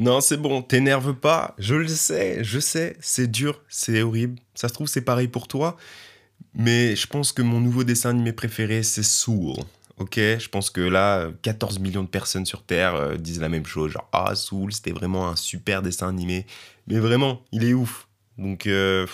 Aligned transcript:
Non, 0.00 0.22
c'est 0.22 0.38
bon, 0.38 0.62
t'énerve 0.62 1.12
pas. 1.12 1.54
Je 1.58 1.74
le 1.74 1.86
sais, 1.86 2.42
je 2.42 2.58
sais, 2.58 2.96
c'est 3.00 3.30
dur, 3.30 3.60
c'est 3.68 4.00
horrible. 4.00 4.40
Ça 4.54 4.68
se 4.68 4.72
trouve, 4.72 4.86
c'est 4.86 5.02
pareil 5.02 5.28
pour 5.28 5.46
toi. 5.46 5.76
Mais 6.54 6.96
je 6.96 7.06
pense 7.06 7.32
que 7.32 7.42
mon 7.42 7.60
nouveau 7.60 7.84
dessin 7.84 8.08
animé 8.08 8.32
préféré, 8.32 8.82
c'est 8.82 9.02
Soul. 9.02 9.56
Ok, 9.98 10.14
je 10.16 10.48
pense 10.48 10.70
que 10.70 10.80
là, 10.80 11.30
14 11.42 11.80
millions 11.80 12.02
de 12.02 12.08
personnes 12.08 12.46
sur 12.46 12.62
Terre 12.62 12.94
euh, 12.94 13.16
disent 13.18 13.42
la 13.42 13.50
même 13.50 13.66
chose. 13.66 13.92
Genre, 13.92 14.08
ah, 14.14 14.34
Soul, 14.34 14.72
c'était 14.72 14.92
vraiment 14.92 15.28
un 15.28 15.36
super 15.36 15.82
dessin 15.82 16.08
animé. 16.08 16.46
Mais 16.86 16.98
vraiment, 16.98 17.42
il 17.52 17.62
est 17.64 17.74
ouf. 17.74 18.08
Donc, 18.38 18.66
euh, 18.66 19.06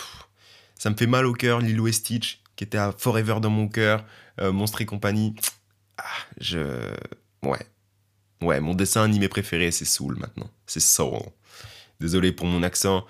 ça 0.76 0.88
me 0.88 0.94
fait 0.94 1.08
mal 1.08 1.26
au 1.26 1.32
cœur, 1.32 1.58
Lilo 1.58 1.88
et 1.88 1.92
Stitch, 1.92 2.40
qui 2.54 2.62
était 2.62 2.78
à 2.78 2.92
Forever 2.96 3.40
dans 3.42 3.50
mon 3.50 3.66
cœur, 3.66 4.04
euh, 4.40 4.52
Monstre 4.52 4.82
et 4.82 4.86
compagnie. 4.86 5.34
Ah, 5.98 6.04
je. 6.38 6.60
Ouais. 7.42 7.66
Ouais, 8.42 8.60
mon 8.60 8.74
dessin 8.74 9.02
animé 9.02 9.28
préféré, 9.28 9.70
c'est 9.70 9.84
Soul 9.84 10.16
maintenant. 10.16 10.50
C'est 10.66 10.80
Soul. 10.80 11.20
Désolé 12.00 12.32
pour 12.32 12.46
mon 12.46 12.62
accent. 12.62 13.06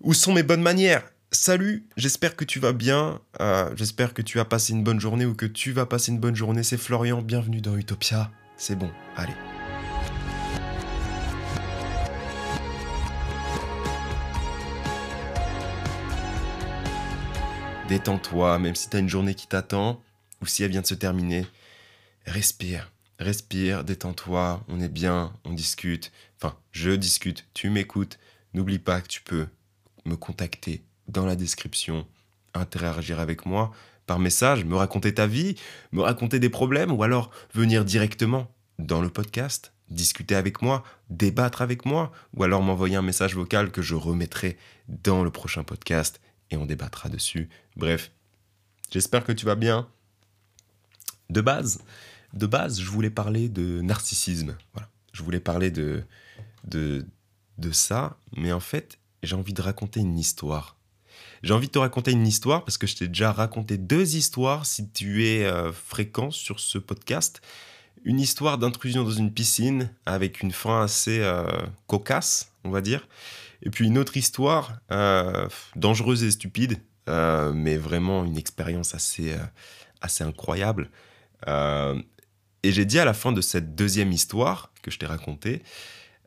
Où 0.00 0.14
sont 0.14 0.32
mes 0.32 0.42
bonnes 0.42 0.62
manières? 0.62 1.04
Salut, 1.30 1.86
j'espère 1.96 2.36
que 2.36 2.44
tu 2.44 2.58
vas 2.58 2.72
bien, 2.72 3.20
euh, 3.40 3.70
j'espère 3.74 4.12
que 4.12 4.20
tu 4.20 4.38
as 4.38 4.44
passé 4.44 4.74
une 4.74 4.84
bonne 4.84 5.00
journée 5.00 5.24
ou 5.24 5.34
que 5.34 5.46
tu 5.46 5.72
vas 5.72 5.86
passer 5.86 6.12
une 6.12 6.18
bonne 6.18 6.36
journée. 6.36 6.62
C'est 6.62 6.76
Florian, 6.76 7.22
bienvenue 7.22 7.60
dans 7.60 7.76
Utopia. 7.76 8.30
C'est 8.56 8.76
bon, 8.76 8.90
allez. 9.16 9.32
Détends-toi, 17.88 18.58
même 18.58 18.74
si 18.74 18.88
tu 18.88 18.96
as 18.96 19.00
une 19.00 19.08
journée 19.08 19.34
qui 19.34 19.46
t'attend 19.46 20.02
ou 20.40 20.46
si 20.46 20.62
elle 20.62 20.70
vient 20.70 20.80
de 20.80 20.86
se 20.86 20.94
terminer. 20.94 21.46
Respire, 22.26 22.90
respire, 23.22 23.84
détends-toi, 23.84 24.64
on 24.68 24.80
est 24.80 24.88
bien, 24.88 25.32
on 25.44 25.52
discute. 25.52 26.12
Enfin, 26.38 26.56
je 26.72 26.90
discute, 26.90 27.46
tu 27.54 27.70
m'écoutes. 27.70 28.18
N'oublie 28.54 28.78
pas 28.78 29.00
que 29.00 29.08
tu 29.08 29.22
peux 29.22 29.46
me 30.04 30.16
contacter 30.16 30.82
dans 31.08 31.26
la 31.26 31.36
description, 31.36 32.06
interagir 32.54 33.20
avec 33.20 33.46
moi 33.46 33.72
par 34.06 34.18
message, 34.18 34.64
me 34.64 34.76
raconter 34.76 35.14
ta 35.14 35.26
vie, 35.26 35.56
me 35.92 36.02
raconter 36.02 36.38
des 36.38 36.50
problèmes 36.50 36.92
ou 36.92 37.02
alors 37.02 37.30
venir 37.54 37.84
directement 37.84 38.50
dans 38.78 39.00
le 39.00 39.08
podcast, 39.08 39.72
discuter 39.88 40.34
avec 40.34 40.60
moi, 40.60 40.82
débattre 41.08 41.62
avec 41.62 41.86
moi 41.86 42.12
ou 42.34 42.42
alors 42.42 42.62
m'envoyer 42.62 42.96
un 42.96 43.02
message 43.02 43.34
vocal 43.34 43.70
que 43.70 43.82
je 43.82 43.94
remettrai 43.94 44.56
dans 44.88 45.22
le 45.22 45.30
prochain 45.30 45.62
podcast 45.62 46.20
et 46.50 46.56
on 46.56 46.66
débattra 46.66 47.08
dessus. 47.08 47.48
Bref, 47.76 48.10
j'espère 48.90 49.24
que 49.24 49.32
tu 49.32 49.46
vas 49.46 49.54
bien. 49.54 49.88
De 51.30 51.40
base, 51.40 51.82
de 52.34 52.46
base, 52.46 52.80
je 52.80 52.88
voulais 52.88 53.10
parler 53.10 53.48
de 53.48 53.80
narcissisme. 53.80 54.56
Voilà. 54.72 54.88
Je 55.12 55.22
voulais 55.22 55.40
parler 55.40 55.70
de, 55.70 56.04
de, 56.64 57.06
de 57.58 57.72
ça, 57.72 58.16
mais 58.36 58.52
en 58.52 58.60
fait, 58.60 58.98
j'ai 59.22 59.36
envie 59.36 59.52
de 59.52 59.62
raconter 59.62 60.00
une 60.00 60.18
histoire 60.18 60.76
j'ai 61.42 61.54
envie 61.54 61.66
de 61.66 61.72
te 61.72 61.78
raconter 61.78 62.12
une 62.12 62.26
histoire 62.26 62.64
parce 62.64 62.78
que 62.78 62.86
je 62.86 62.96
t'ai 62.96 63.08
déjà 63.08 63.32
raconté 63.32 63.76
deux 63.76 64.16
histoires 64.16 64.64
si 64.64 64.88
tu 64.88 65.26
es 65.26 65.44
euh, 65.44 65.72
fréquent 65.72 66.30
sur 66.30 66.60
ce 66.60 66.78
podcast. 66.78 67.40
Une 68.04 68.20
histoire 68.20 68.58
d'intrusion 68.58 69.04
dans 69.04 69.10
une 69.10 69.32
piscine 69.32 69.92
avec 70.06 70.42
une 70.42 70.52
fin 70.52 70.82
assez 70.82 71.20
euh, 71.20 71.44
cocasse, 71.86 72.52
on 72.64 72.70
va 72.70 72.80
dire. 72.80 73.08
Et 73.62 73.70
puis 73.70 73.86
une 73.86 73.98
autre 73.98 74.16
histoire 74.16 74.78
euh, 74.90 75.48
dangereuse 75.76 76.24
et 76.24 76.30
stupide, 76.30 76.78
mais 77.06 77.76
vraiment 77.76 78.24
une 78.24 78.38
expérience 78.38 78.94
assez, 78.94 79.36
assez 80.00 80.24
incroyable. 80.24 80.90
Et 82.62 82.72
j'ai 82.72 82.84
dit 82.84 82.98
à 82.98 83.04
la 83.04 83.14
fin 83.14 83.32
de 83.32 83.40
cette 83.40 83.74
deuxième 83.74 84.12
histoire 84.12 84.72
que 84.82 84.90
je 84.90 84.98
t'ai 84.98 85.06
racontée, 85.06 85.62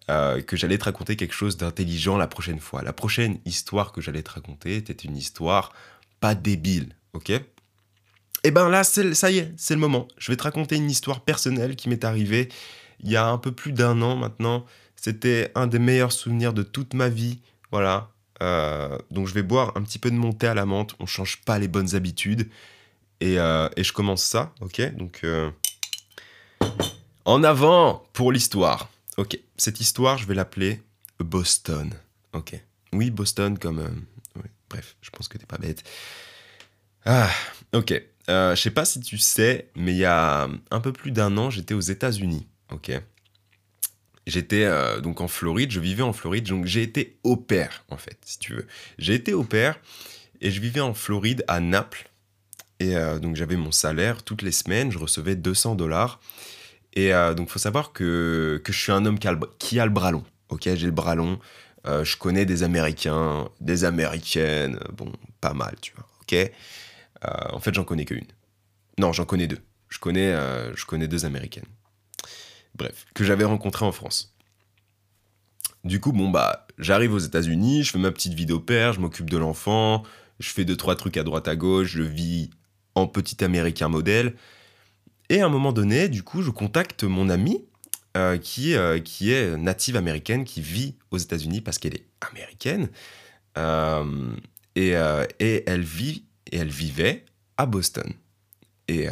euh, 0.09 0.41
que 0.41 0.55
j'allais 0.55 0.77
te 0.77 0.83
raconter 0.83 1.15
quelque 1.15 1.33
chose 1.33 1.57
d'intelligent 1.57 2.17
la 2.17 2.27
prochaine 2.27 2.59
fois. 2.59 2.83
La 2.83 2.93
prochaine 2.93 3.39
histoire 3.45 3.91
que 3.91 4.01
j'allais 4.01 4.23
te 4.23 4.31
raconter 4.31 4.75
était 4.75 4.93
une 4.93 5.17
histoire 5.17 5.73
pas 6.19 6.35
débile, 6.35 6.95
ok? 7.13 7.29
Et 7.29 8.49
eh 8.49 8.51
ben 8.51 8.69
là, 8.69 8.83
ça 8.83 9.31
y 9.31 9.39
est, 9.39 9.51
c'est 9.57 9.73
le 9.73 9.79
moment. 9.79 10.07
Je 10.19 10.31
vais 10.31 10.35
te 10.35 10.43
raconter 10.43 10.75
une 10.75 10.91
histoire 10.91 11.21
personnelle 11.21 11.75
qui 11.75 11.89
m'est 11.89 12.03
arrivée 12.03 12.49
il 13.03 13.09
y 13.09 13.15
a 13.15 13.25
un 13.27 13.39
peu 13.39 13.51
plus 13.51 13.71
d'un 13.71 14.01
an 14.03 14.15
maintenant. 14.15 14.65
C'était 14.95 15.51
un 15.55 15.65
des 15.65 15.79
meilleurs 15.79 16.11
souvenirs 16.11 16.53
de 16.53 16.61
toute 16.61 16.93
ma 16.93 17.09
vie. 17.09 17.39
Voilà. 17.71 18.11
Euh, 18.43 18.97
donc 19.09 19.27
je 19.27 19.33
vais 19.33 19.41
boire 19.41 19.71
un 19.75 19.81
petit 19.81 19.97
peu 19.97 20.11
de 20.11 20.15
mon 20.15 20.31
thé 20.31 20.45
à 20.45 20.53
la 20.53 20.65
menthe. 20.65 20.93
On 20.99 21.07
change 21.07 21.41
pas 21.41 21.57
les 21.57 21.67
bonnes 21.67 21.95
habitudes. 21.95 22.47
Et, 23.19 23.39
euh, 23.39 23.67
et 23.77 23.83
je 23.83 23.93
commence 23.93 24.23
ça, 24.23 24.53
ok? 24.61 24.95
Donc 24.95 25.21
en 27.25 27.43
avant 27.43 28.03
pour 28.13 28.31
l'histoire. 28.31 28.89
Ok, 29.17 29.37
cette 29.57 29.79
histoire, 29.79 30.17
je 30.17 30.27
vais 30.27 30.35
l'appeler 30.35 30.81
Boston. 31.19 31.91
Ok. 32.33 32.59
Oui, 32.93 33.09
Boston 33.09 33.57
comme... 33.57 33.79
Euh, 33.79 34.41
bref, 34.69 34.95
je 35.01 35.09
pense 35.09 35.27
que 35.27 35.37
t'es 35.37 35.45
pas 35.45 35.57
bête. 35.57 35.83
Ah, 37.05 37.29
ok. 37.73 38.01
Euh, 38.29 38.55
je 38.55 38.61
sais 38.61 38.71
pas 38.71 38.85
si 38.85 38.99
tu 38.99 39.17
sais, 39.17 39.69
mais 39.75 39.91
il 39.91 39.97
y 39.97 40.05
a 40.05 40.47
un 40.71 40.79
peu 40.79 40.91
plus 40.91 41.11
d'un 41.11 41.37
an, 41.37 41.49
j'étais 41.49 41.73
aux 41.73 41.81
États-Unis. 41.81 42.47
Ok. 42.71 42.91
J'étais 44.27 44.63
euh, 44.63 44.99
donc 45.01 45.21
en 45.21 45.27
Floride, 45.27 45.71
je 45.71 45.79
vivais 45.79 46.01
en 46.01 46.13
Floride, 46.13 46.47
donc 46.47 46.65
j'ai 46.65 46.81
été 46.81 47.17
au 47.23 47.37
père, 47.37 47.85
en 47.89 47.97
fait, 47.97 48.17
si 48.25 48.39
tu 48.39 48.53
veux. 48.53 48.67
J'ai 48.97 49.13
été 49.13 49.33
au 49.33 49.43
père 49.43 49.79
et 50.41 50.51
je 50.51 50.59
vivais 50.59 50.81
en 50.81 50.93
Floride, 50.93 51.43
à 51.47 51.59
Naples. 51.59 52.09
Et 52.81 52.93
donc 53.21 53.37
j'avais 53.37 53.55
mon 53.55 53.71
salaire 53.71 54.21
toutes 54.21 54.41
les 54.41 54.51
semaines, 54.51 54.91
je 54.91 54.97
recevais 54.97 55.37
200 55.37 55.75
dollars. 55.75 56.19
Et 56.95 57.13
euh, 57.13 57.33
donc, 57.33 57.49
faut 57.49 57.59
savoir 57.59 57.91
que, 57.91 58.61
que 58.63 58.71
je 58.71 58.79
suis 58.79 58.91
un 58.91 59.05
homme 59.05 59.19
qui 59.19 59.27
a 59.27 59.31
le, 59.85 59.91
bras 59.91 60.11
long. 60.11 60.23
Ok, 60.49 60.63
j'ai 60.63 60.85
le 60.85 60.91
bras 60.91 61.15
long. 61.15 61.39
Euh, 61.85 62.03
je 62.03 62.17
connais 62.17 62.45
des 62.45 62.63
Américains, 62.63 63.49
des 63.61 63.83
Américaines, 63.83 64.79
bon, 64.93 65.11
pas 65.41 65.53
mal, 65.53 65.75
tu 65.81 65.93
vois. 65.93 66.07
Ok? 66.21 66.33
Euh, 66.33 66.49
en 67.51 67.59
fait, 67.59 67.73
j'en 67.73 67.83
connais 67.83 68.05
qu'une. 68.05 68.25
Non, 68.97 69.13
j'en 69.13 69.25
connais 69.25 69.47
deux. 69.47 69.59
Je 69.89 69.99
connais, 69.99 70.33
je 70.75 70.85
connais 70.85 71.07
deux 71.07 71.25
Américaines. 71.25 71.65
Bref, 72.75 73.05
que 73.13 73.23
j'avais 73.23 73.45
rencontrées 73.45 73.85
en 73.85 73.91
France. 73.91 74.35
Du 75.83 75.99
coup, 75.99 76.11
bon, 76.11 76.29
bah, 76.29 76.65
j'arrive 76.79 77.13
aux 77.13 77.19
États-Unis, 77.19 77.83
je 77.83 77.91
fais 77.91 77.99
ma 77.99 78.11
petite 78.11 78.33
vie 78.33 78.47
d'opère, 78.47 78.93
je 78.93 78.99
m'occupe 78.99 79.29
de 79.29 79.37
l'enfant, 79.37 80.03
je 80.39 80.49
fais 80.49 80.65
deux, 80.65 80.75
trois 80.75 80.95
trucs 80.95 81.17
à 81.17 81.23
droite 81.23 81.47
à 81.47 81.55
gauche, 81.55 81.89
je 81.89 82.01
vis 82.01 82.49
en 82.95 83.07
petit 83.07 83.43
américain 83.43 83.87
modèle. 83.87 84.35
Et 85.29 85.41
à 85.41 85.45
un 85.45 85.49
moment 85.49 85.71
donné, 85.71 86.09
du 86.09 86.23
coup, 86.23 86.41
je 86.41 86.51
contacte 86.51 87.03
mon 87.03 87.29
amie 87.29 87.65
euh, 88.15 88.37
qui, 88.37 88.75
euh, 88.75 88.99
qui 88.99 89.31
est 89.31 89.57
native 89.57 89.95
américaine, 89.95 90.43
qui 90.43 90.61
vit 90.61 90.95
aux 91.11 91.17
États-Unis 91.17 91.61
parce 91.61 91.79
qu'elle 91.79 91.95
est 91.95 92.07
américaine. 92.21 92.89
Euh, 93.57 94.35
et, 94.75 94.91
et, 95.39 95.63
elle 95.69 95.83
vit 95.83 96.25
et 96.51 96.57
elle 96.57 96.69
vivait 96.69 97.25
à 97.57 97.65
Boston. 97.65 98.11
Et 98.87 99.07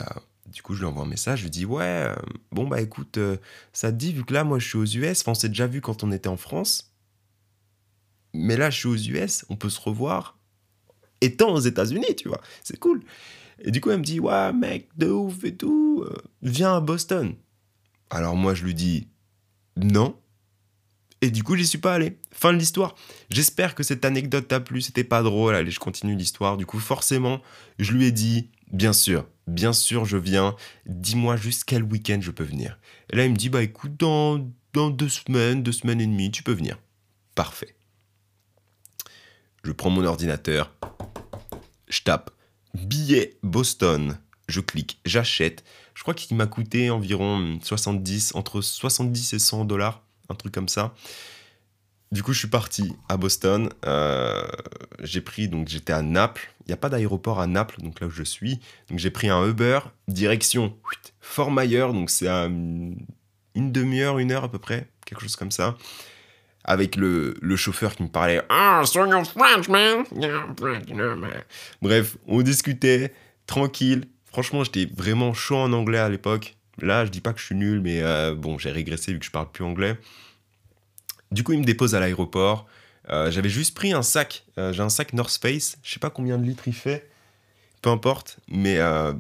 du 0.47 0.61
coup, 0.61 0.75
je 0.75 0.79
lui 0.79 0.85
envoie 0.85 1.03
un 1.03 1.07
message, 1.07 1.39
je 1.39 1.43
lui 1.45 1.49
dis 1.49 1.65
Ouais, 1.65 2.07
bon, 2.51 2.67
bah 2.67 2.81
écoute, 2.81 3.17
ça 3.71 3.91
te 3.91 3.97
dit, 3.97 4.11
vu 4.11 4.25
que 4.25 4.33
là, 4.33 4.43
moi, 4.43 4.59
je 4.59 4.67
suis 4.67 4.77
aux 4.77 4.85
US, 4.85 5.21
enfin, 5.21 5.31
on 5.31 5.35
s'est 5.35 5.47
déjà 5.47 5.67
vu 5.67 5.79
quand 5.79 6.03
on 6.03 6.11
était 6.11 6.27
en 6.27 6.37
France. 6.37 6.93
Mais 8.33 8.57
là, 8.57 8.69
je 8.69 8.77
suis 8.77 8.87
aux 8.89 8.95
US, 8.95 9.45
on 9.49 9.55
peut 9.55 9.69
se 9.69 9.79
revoir 9.79 10.37
étant 11.21 11.53
aux 11.53 11.59
États-Unis, 11.59 12.15
tu 12.17 12.27
vois. 12.27 12.41
C'est 12.63 12.77
cool. 12.77 13.01
Et 13.59 13.71
du 13.71 13.81
coup, 13.81 13.91
elle 13.91 13.99
me 13.99 14.03
dit 14.03 14.19
Ouais, 14.19 14.53
mec, 14.53 14.89
de 14.97 15.09
ouf 15.09 15.43
et 15.43 15.55
tout, 15.55 16.03
euh, 16.05 16.15
viens 16.41 16.75
à 16.75 16.79
Boston. 16.81 17.35
Alors 18.09 18.35
moi, 18.35 18.53
je 18.53 18.63
lui 18.63 18.73
dis 18.73 19.07
Non. 19.77 20.17
Et 21.21 21.31
du 21.31 21.43
coup, 21.43 21.55
j'y 21.55 21.65
suis 21.65 21.77
pas 21.77 21.93
allé. 21.93 22.17
Fin 22.31 22.51
de 22.51 22.57
l'histoire. 22.57 22.95
J'espère 23.29 23.75
que 23.75 23.83
cette 23.83 24.03
anecdote 24.03 24.47
t'a 24.47 24.59
plu. 24.59 24.81
C'était 24.81 25.05
pas 25.05 25.23
drôle. 25.23 25.55
Allez, 25.55 25.71
je 25.71 25.79
continue 25.79 26.15
l'histoire. 26.15 26.57
Du 26.57 26.65
coup, 26.65 26.79
forcément, 26.79 27.41
je 27.79 27.93
lui 27.93 28.05
ai 28.05 28.11
dit 28.11 28.49
Bien 28.73 28.91
sûr, 28.91 29.25
bien 29.47 29.71
sûr, 29.71 30.03
je 30.03 30.17
viens. 30.17 30.55
Dis-moi 30.85 31.37
juste 31.37 31.63
quel 31.65 31.83
week-end 31.83 32.19
je 32.21 32.31
peux 32.31 32.43
venir. 32.43 32.77
Et 33.11 33.15
là, 33.15 33.25
il 33.25 33.31
me 33.31 33.37
dit 33.37 33.49
Bah 33.49 33.63
écoute, 33.63 33.95
dans, 33.97 34.51
dans 34.73 34.89
deux 34.89 35.09
semaines, 35.09 35.63
deux 35.63 35.71
semaines 35.71 36.01
et 36.01 36.07
demie, 36.07 36.31
tu 36.31 36.43
peux 36.43 36.53
venir. 36.53 36.77
Parfait. 37.35 37.75
Je 39.63 39.71
prends 39.71 39.89
mon 39.89 40.03
ordinateur. 40.03 40.73
Je 41.87 42.01
tape 42.01 42.31
Billet 42.73 43.37
Boston. 43.43 44.17
Je 44.47 44.59
clique, 44.59 44.99
j'achète. 45.05 45.63
Je 45.93 46.01
crois 46.01 46.13
qu'il 46.13 46.35
m'a 46.35 46.47
coûté 46.47 46.89
environ 46.89 47.59
70, 47.61 48.35
entre 48.35 48.61
70 48.61 49.33
et 49.33 49.39
100 49.39 49.65
dollars, 49.65 50.01
un 50.29 50.35
truc 50.35 50.53
comme 50.53 50.67
ça. 50.67 50.93
Du 52.11 52.21
coup, 52.21 52.33
je 52.33 52.39
suis 52.39 52.47
parti 52.47 52.93
à 53.09 53.17
Boston. 53.17 53.69
Euh, 53.85 54.45
j'ai 55.01 55.21
pris, 55.21 55.47
donc 55.47 55.67
j'étais 55.67 55.93
à 55.93 56.01
Naples. 56.01 56.51
Il 56.61 56.69
n'y 56.69 56.73
a 56.73 56.77
pas 56.77 56.89
d'aéroport 56.89 57.39
à 57.39 57.47
Naples, 57.47 57.81
donc 57.81 57.99
là 57.99 58.07
où 58.07 58.11
je 58.11 58.23
suis. 58.23 58.59
Donc 58.89 58.99
j'ai 58.99 59.09
pris 59.11 59.29
un 59.29 59.47
Uber, 59.47 59.79
direction 60.07 60.75
Fort 61.21 61.51
Myers, 61.51 61.91
donc 61.93 62.09
c'est 62.09 62.27
à 62.27 62.45
une 62.45 63.05
demi-heure, 63.55 64.19
une 64.19 64.31
heure 64.31 64.43
à 64.43 64.51
peu 64.51 64.59
près, 64.59 64.87
quelque 65.05 65.21
chose 65.21 65.35
comme 65.35 65.51
ça 65.51 65.77
avec 66.65 66.95
le, 66.95 67.35
chauffeur 67.55 67.95
qui 67.95 68.03
me 68.03 68.07
parlait 68.07 68.41
Ah, 68.49 68.81
so 68.85 69.05
you're 69.05 69.25
French, 69.25 69.67
man. 69.67 70.05
Bref, 71.81 72.17
on 72.27 72.41
discutait, 72.41 73.13
tranquille. 73.45 74.05
Franchement, 74.25 74.63
j'étais 74.63 74.87
vraiment 74.95 75.33
chaud 75.33 75.57
en 75.57 75.73
anglais 75.73 75.99
à 75.99 76.09
l'époque. 76.09 76.55
Là, 76.81 77.05
je 77.05 77.11
dis 77.11 77.21
pas 77.21 77.33
que 77.33 77.39
je 77.39 77.45
suis 77.45 77.55
nul, 77.55 77.81
mais 77.81 78.01
euh, 78.01 78.33
bon, 78.33 78.57
j'ai 78.57 78.71
régressé 78.71 79.13
vu 79.13 79.19
que 79.19 79.25
je 79.25 79.31
parle 79.31 79.51
plus 79.51 79.63
anglais. 79.63 79.97
Du 81.31 81.43
coup, 81.43 81.53
il 81.53 81.59
me 81.59 81.65
dépose 81.65 81.95
à 81.95 81.99
l'aéroport. 81.99 82.65
Euh, 83.09 83.29
j'avais 83.29 83.49
juste 83.49 83.75
pris 83.75 83.93
un 83.93 84.01
sac. 84.01 84.45
Euh, 84.57 84.71
j'ai 84.73 84.81
un 84.81 84.89
sac 84.89 85.13
North 85.13 85.37
Face. 85.39 85.77
Je 85.83 85.91
sais 85.91 85.99
pas 85.99 86.09
combien 86.09 86.37
de 86.37 86.45
litres 86.45 86.67
il 86.67 86.73
fait. 86.73 87.09
Peu 87.81 87.89
importe. 87.89 88.37
Mais 88.47 88.77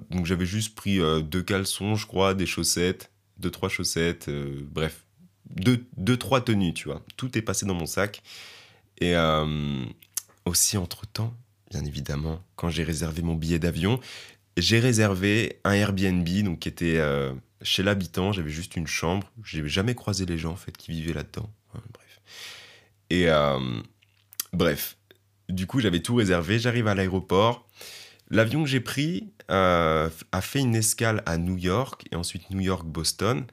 donc 0.09 0.25
j'avais 0.25 0.45
juste 0.45 0.73
pris 0.73 1.01
deux 1.21 1.43
caleçons, 1.43 1.95
je 1.95 2.07
crois, 2.07 2.33
des 2.33 2.45
chaussettes, 2.45 3.11
deux, 3.37 3.51
trois 3.51 3.67
chaussettes. 3.67 4.29
bref, 4.71 5.03
deux, 5.53 5.85
deux, 5.97 6.17
trois 6.17 6.41
tenues, 6.41 6.73
tu 6.73 6.87
vois. 6.87 7.01
Tout 7.17 7.37
est 7.37 7.41
passé 7.41 7.65
dans 7.65 7.73
mon 7.73 7.85
sac. 7.85 8.21
Et 8.99 9.15
aussi, 10.45 10.77
entre-temps, 10.77 11.33
bien 11.71 11.83
évidemment, 11.83 12.41
quand 12.55 12.69
j'ai 12.69 12.83
réservé 12.83 13.21
mon 13.21 13.35
billet 13.35 13.59
d'avion, 13.59 13.99
j'ai 14.57 14.79
réservé 14.79 15.59
un 15.63 15.73
Airbnb 15.73 16.27
donc 16.43 16.59
qui 16.59 16.69
était 16.69 16.97
euh, 16.97 17.33
chez 17.61 17.83
l'habitant. 17.83 18.31
J'avais 18.31 18.51
juste 18.51 18.75
une 18.75 18.87
chambre. 18.87 19.31
J'ai 19.43 19.67
jamais 19.67 19.95
croisé 19.95 20.25
les 20.25 20.37
gens 20.37 20.51
en 20.51 20.55
fait 20.55 20.75
qui 20.77 20.91
vivaient 20.91 21.13
là-dedans. 21.13 21.49
bref. 21.73 22.21
Et 23.09 23.29
euh, 23.29 23.59
bref, 24.51 24.97
du 25.49 25.65
coup 25.65 25.79
j'avais 25.79 26.01
tout 26.01 26.15
réservé. 26.15 26.59
J'arrive 26.59 26.87
à 26.87 26.95
l'aéroport. 26.95 27.67
L'avion 28.29 28.63
que 28.63 28.69
j'ai 28.69 28.79
pris 28.79 29.31
euh, 29.51 30.09
a 30.31 30.41
fait 30.41 30.59
une 30.59 30.75
escale 30.75 31.23
à 31.25 31.37
New 31.37 31.57
York 31.57 32.05
et 32.11 32.15
ensuite 32.15 32.49
New 32.51 32.61
York-Boston. 32.61 33.45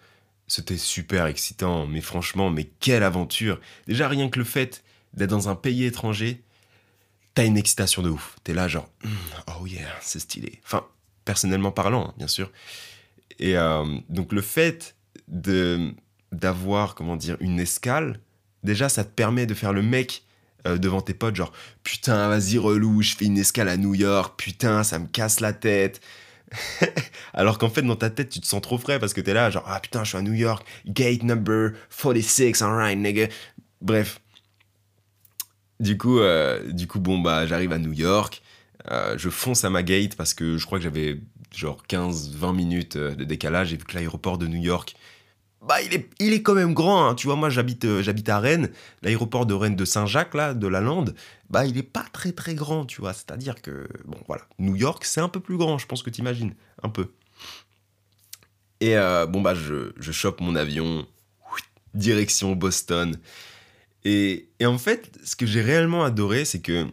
C'était 0.50 0.79
super 0.79 1.26
excitant, 1.26 1.87
mais 1.87 2.00
franchement, 2.00 2.50
mais 2.50 2.64
quelle 2.81 3.05
aventure 3.05 3.61
Déjà 3.87 4.08
rien 4.08 4.29
que 4.29 4.41
le 4.41 4.44
fait 4.44 4.82
d'être 5.14 5.31
dans 5.31 5.49
un 5.49 5.55
pays 5.55 5.85
étranger, 5.85 6.43
t'as 7.35 7.44
une 7.44 7.56
excitation 7.56 8.02
de 8.02 8.11
ouf. 8.11 8.35
T'es 8.43 8.52
là 8.52 8.67
genre, 8.67 8.91
hmm, 9.05 9.52
oh 9.61 9.67
yeah, 9.69 9.94
c'est 10.00 10.19
stylé. 10.19 10.61
Enfin, 10.64 10.85
personnellement 11.25 11.70
parlant, 11.70 12.08
hein, 12.08 12.14
bien 12.19 12.26
sûr. 12.26 12.50
Et 13.38 13.56
euh, 13.56 13.85
donc 14.08 14.32
le 14.32 14.41
fait 14.41 14.97
de 15.29 15.94
d'avoir, 16.32 16.97
comment 16.97 17.14
dire, 17.14 17.37
une 17.38 17.61
escale, 17.61 18.19
déjà 18.64 18.88
ça 18.88 19.05
te 19.05 19.11
permet 19.11 19.47
de 19.47 19.55
faire 19.55 19.73
le 19.73 19.82
mec 19.82 20.25
euh, 20.67 20.79
devant 20.79 21.00
tes 21.00 21.14
potes, 21.14 21.37
genre, 21.37 21.52
putain, 21.85 22.29
vas-y 22.29 22.58
relou, 22.58 23.02
je 23.02 23.14
fais 23.14 23.26
une 23.26 23.38
escale 23.38 23.69
à 23.69 23.76
New 23.76 23.94
York, 23.94 24.35
putain, 24.37 24.82
ça 24.82 24.99
me 24.99 25.06
casse 25.06 25.38
la 25.38 25.52
tête. 25.52 26.00
Alors 27.35 27.58
qu'en 27.58 27.70
fait, 27.70 27.82
dans 27.82 27.97
ta 27.97 28.11
tête, 28.11 28.31
tu 28.31 28.41
te 28.41 28.47
sens 28.47 28.61
trop 28.61 28.79
frais 28.79 28.99
parce 28.99 29.14
que 29.14 29.20
t'es 29.20 29.35
là, 29.35 29.50
genre, 29.50 29.64
ah 29.67 29.81
putain, 29.81 30.05
je 30.05 30.11
suis 30.11 30.19
à 30.19 30.23
New 30.23 30.32
York, 30.32 30.67
gate 30.87 31.23
number 31.23 31.73
46, 31.97 32.62
alright, 32.62 32.99
nigga. 32.99 33.29
Bref, 33.81 34.20
du 35.81 35.97
coup, 35.97 36.20
euh, 36.20 36.70
du 36.70 36.87
coup, 36.87 37.00
bon, 37.00 37.19
bah, 37.19 37.47
j'arrive 37.47 37.73
à 37.73 37.79
New 37.79 37.93
York. 37.93 38.43
Euh, 38.91 39.17
je 39.17 39.31
fonce 39.31 39.64
à 39.64 39.70
ma 39.70 39.82
gate 39.82 40.14
parce 40.14 40.35
que 40.35 40.58
je 40.58 40.67
crois 40.67 40.79
que 40.79 40.85
j'avais 40.85 41.20
genre 41.55 41.82
15-20 41.88 42.55
minutes 42.55 42.97
euh, 42.97 43.14
de 43.14 43.25
décalage. 43.25 43.73
Et 43.73 43.76
vu 43.76 43.85
que 43.85 43.94
l'aéroport 43.94 44.37
de 44.37 44.47
New 44.47 44.61
York, 44.61 44.94
bah, 45.62 45.82
il 45.82 45.94
est, 45.94 46.08
il 46.18 46.32
est 46.32 46.42
quand 46.42 46.54
même 46.54 46.74
grand. 46.74 47.08
Hein. 47.08 47.14
Tu 47.14 47.26
vois, 47.26 47.36
moi, 47.36 47.50
j'habite, 47.50 48.00
j'habite 48.00 48.28
à 48.28 48.40
Rennes. 48.40 48.70
L'aéroport 49.02 49.46
de 49.46 49.54
Rennes 49.54 49.76
de 49.76 49.84
Saint-Jacques, 49.84 50.34
là, 50.34 50.54
de 50.54 50.66
la 50.66 50.80
Lande, 50.80 51.14
bah, 51.48 51.66
il 51.66 51.76
est 51.78 51.82
pas 51.82 52.04
très 52.12 52.32
très 52.32 52.54
grand, 52.54 52.86
tu 52.86 53.00
vois. 53.00 53.12
C'est-à-dire 53.12 53.60
que, 53.62 53.88
bon, 54.04 54.18
voilà. 54.26 54.42
New 54.58 54.76
York, 54.76 55.04
c'est 55.04 55.20
un 55.20 55.28
peu 55.28 55.40
plus 55.40 55.56
grand, 55.56 55.78
je 55.78 55.86
pense 55.86 56.02
que 56.02 56.10
tu 56.10 56.20
imagines. 56.20 56.54
Un 56.82 56.88
peu. 56.88 57.12
Et 58.80 58.94
bon, 59.28 59.42
bah, 59.42 59.54
je, 59.54 59.92
je 59.98 60.12
chope 60.12 60.40
mon 60.40 60.56
avion. 60.56 61.06
Direction 61.92 62.54
Boston. 62.54 63.18
Et, 64.04 64.48
en 64.62 64.78
fait, 64.78 65.10
ce 65.24 65.36
que 65.36 65.44
j'ai 65.44 65.60
réellement 65.60 66.04
adoré, 66.04 66.44
c'est 66.44 66.60
que 66.60 66.86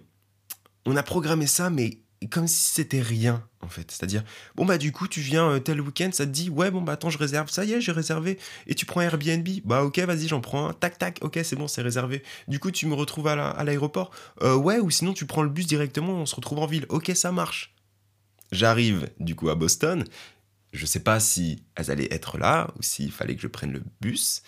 on 0.85 0.95
a 0.95 1.03
programmé 1.03 1.47
ça, 1.47 1.69
mais 1.69 1.99
comme 2.25 2.47
si 2.47 2.73
c'était 2.73 3.01
rien, 3.01 3.47
en 3.61 3.67
fait. 3.67 3.91
C'est-à-dire, 3.91 4.23
bon, 4.55 4.65
bah, 4.65 4.77
du 4.77 4.91
coup, 4.91 5.07
tu 5.07 5.21
viens 5.21 5.51
euh, 5.51 5.59
tel 5.59 5.79
week-end, 5.79 6.09
ça 6.11 6.25
te 6.25 6.31
dit, 6.31 6.49
ouais, 6.49 6.71
bon, 6.71 6.81
bah, 6.81 6.93
attends, 6.93 7.11
je 7.11 7.17
réserve. 7.17 7.49
Ça 7.49 7.63
y 7.63 7.73
est, 7.73 7.81
j'ai 7.81 7.91
réservé. 7.91 8.39
Et 8.65 8.73
tu 8.73 8.85
prends 8.85 9.01
Airbnb. 9.01 9.47
Bah, 9.65 9.83
ok, 9.83 9.99
vas-y, 9.99 10.27
j'en 10.27 10.41
prends 10.41 10.69
un. 10.69 10.73
Tac, 10.73 10.97
tac, 10.97 11.19
ok, 11.21 11.39
c'est 11.43 11.55
bon, 11.55 11.67
c'est 11.67 11.83
réservé. 11.83 12.23
Du 12.47 12.59
coup, 12.59 12.71
tu 12.71 12.87
me 12.87 12.95
retrouves 12.95 13.27
à 13.27 13.63
l'aéroport. 13.63 14.11
Euh, 14.41 14.55
ouais, 14.55 14.79
ou 14.79 14.89
sinon, 14.89 15.13
tu 15.13 15.25
prends 15.25 15.43
le 15.43 15.49
bus 15.49 15.67
directement, 15.67 16.13
on 16.13 16.25
se 16.25 16.35
retrouve 16.35 16.59
en 16.59 16.65
ville. 16.65 16.85
Ok, 16.89 17.11
ça 17.13 17.31
marche. 17.31 17.75
J'arrive, 18.51 19.09
du 19.19 19.35
coup, 19.35 19.49
à 19.49 19.55
Boston. 19.55 20.03
Je 20.73 20.85
sais 20.85 20.99
pas 20.99 21.19
si 21.19 21.63
elles 21.75 21.91
allaient 21.91 22.11
être 22.11 22.37
là 22.37 22.71
ou 22.77 22.83
s'il 22.83 23.11
fallait 23.11 23.35
que 23.35 23.41
je 23.41 23.47
prenne 23.47 23.71
le 23.71 23.83
bus 24.01 24.41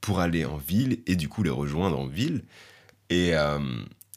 pour 0.00 0.20
aller 0.20 0.44
en 0.44 0.56
ville 0.56 1.02
et 1.06 1.16
du 1.16 1.28
coup 1.28 1.42
les 1.42 1.50
rejoindre 1.50 1.98
en 1.98 2.06
ville. 2.06 2.44
Et, 3.10 3.34
euh, 3.34 3.58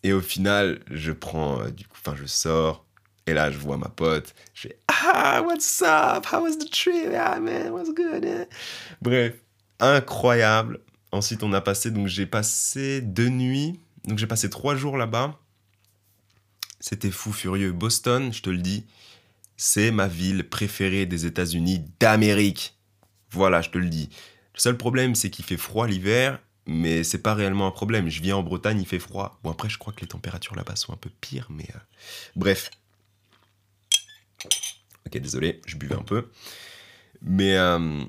et 0.04 0.14
au 0.14 0.22
final, 0.22 0.80
je 0.90 1.12
prends, 1.12 1.68
du 1.70 1.86
coup, 1.86 1.98
enfin, 2.00 2.16
je 2.16 2.26
sors. 2.26 2.86
Et 3.30 3.34
là, 3.34 3.52
je 3.52 3.60
vois 3.60 3.78
ma 3.78 3.90
pote. 3.90 4.34
Je 4.56 4.70
fais 4.70 4.80
Ah, 4.88 5.44
what's 5.46 5.84
up? 5.84 6.26
How 6.32 6.42
was 6.42 6.58
the 6.58 6.68
trip? 6.68 7.14
Ah, 7.16 7.40
man, 7.40 7.72
what's 7.72 7.94
good? 7.94 8.26
Eh? 8.26 8.46
Bref, 9.04 9.36
incroyable. 9.80 10.80
Ensuite, 11.12 11.44
on 11.44 11.54
a 11.54 11.62
passé, 11.62 11.92
donc 11.92 12.08
j'ai 12.08 12.26
passé 12.26 13.02
deux 13.02 13.30
nuits. 13.30 13.80
Donc 14.06 14.18
j'ai 14.18 14.26
passé 14.26 14.50
trois 14.50 14.76
jours 14.76 14.98
là-bas. 14.98 15.38
C'était 16.80 17.12
fou 17.12 17.32
furieux. 17.32 17.72
Boston, 17.72 18.34
je 18.34 18.42
te 18.42 18.50
le 18.50 18.58
dis, 18.58 18.88
c'est 19.58 19.92
ma 19.92 20.08
ville 20.08 20.50
préférée 20.50 21.06
des 21.06 21.28
États-Unis 21.28 21.86
d'Amérique. 22.00 22.80
Voilà, 23.30 23.62
je 23.62 23.70
te 23.70 23.78
le 23.78 23.90
dis. 23.90 24.10
Le 24.56 24.60
seul 24.60 24.76
problème, 24.76 25.14
c'est 25.14 25.30
qu'il 25.30 25.46
fait 25.46 25.58
froid 25.58 25.86
l'hiver, 25.86 26.40
mais 26.66 27.04
c'est 27.04 27.22
pas 27.22 27.36
réellement 27.36 27.68
un 27.68 27.72
problème. 27.72 28.10
Je 28.10 28.24
viens 28.24 28.38
en 28.38 28.44
Bretagne, 28.44 28.80
il 28.80 28.88
fait 28.88 28.98
froid. 28.98 29.40
Bon, 29.44 29.52
après, 29.52 29.70
je 29.70 29.78
crois 29.78 29.94
que 29.94 30.02
les 30.02 30.08
températures 30.08 30.56
là-bas 30.56 30.76
sont 30.76 30.94
un 30.94 30.98
peu 30.98 31.12
pires, 31.22 31.48
mais. 31.52 31.68
Euh, 31.76 31.80
bref. 32.36 32.72
Ok, 35.10 35.22
désolé, 35.22 35.62
je 35.66 35.76
buvais 35.78 35.96
un 35.96 36.04
peu. 36.04 36.30
Mais. 37.22 37.58
Euh, 37.58 38.04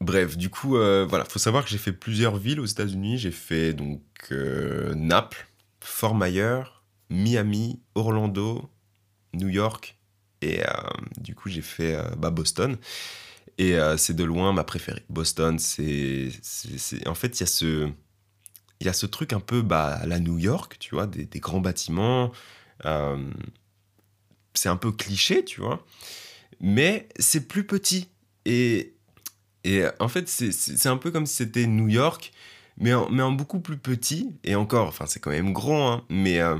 bref, 0.00 0.36
du 0.36 0.50
coup, 0.50 0.76
euh, 0.76 1.06
voilà, 1.08 1.24
faut 1.24 1.38
savoir 1.38 1.64
que 1.64 1.70
j'ai 1.70 1.78
fait 1.78 1.92
plusieurs 1.92 2.36
villes 2.36 2.60
aux 2.60 2.66
États-Unis. 2.66 3.18
J'ai 3.18 3.30
fait 3.30 3.72
donc 3.72 4.02
Naples, 4.30 5.46
Fort 5.80 6.14
Myers, 6.14 6.64
Miami, 7.10 7.80
Orlando, 7.94 8.70
New 9.34 9.48
York, 9.48 9.98
et 10.42 10.62
du 11.18 11.34
coup, 11.34 11.48
j'ai 11.48 11.62
fait 11.62 11.96
bah, 12.16 12.30
Boston. 12.30 12.76
Et 13.58 13.76
euh, 13.76 13.96
c'est 13.96 14.14
de 14.14 14.24
loin 14.24 14.52
ma 14.52 14.64
préférée. 14.64 15.04
Boston, 15.08 15.58
c'est. 15.58 16.28
En 17.06 17.14
fait, 17.14 17.38
il 17.38 17.40
y, 17.40 17.44
a 17.44 17.46
ce, 17.46 17.88
y 18.80 18.88
a 18.88 18.92
ce 18.92 19.06
truc 19.06 19.32
un 19.32 19.40
peu 19.40 19.62
bah, 19.62 19.94
à 19.94 20.06
la 20.06 20.20
New 20.20 20.38
York, 20.38 20.76
tu 20.78 20.94
vois, 20.94 21.06
des, 21.06 21.26
grands 21.40 21.60
bâtiments. 21.60 22.32
C'est 24.56 24.68
un 24.68 24.76
peu 24.76 24.92
cliché, 24.92 25.44
tu 25.44 25.60
vois. 25.60 25.84
Mais 26.60 27.08
c'est 27.18 27.48
plus 27.48 27.64
petit. 27.64 28.08
Et, 28.44 28.94
et 29.64 29.84
en 30.00 30.08
fait, 30.08 30.28
c'est 30.28 30.88
un 30.88 30.96
peu 30.96 31.10
comme 31.10 31.26
si 31.26 31.36
c'était 31.36 31.66
New 31.66 31.88
York, 31.88 32.32
mais 32.78 32.94
en, 32.94 33.08
mais 33.10 33.22
en 33.22 33.32
beaucoup 33.32 33.60
plus 33.60 33.78
petit. 33.78 34.34
Et 34.44 34.54
encore, 34.54 34.88
enfin, 34.88 35.06
c'est 35.06 35.20
quand 35.20 35.30
même 35.30 35.52
grand, 35.52 35.92
hein, 35.92 36.04
mais. 36.08 36.40
Euh, 36.40 36.56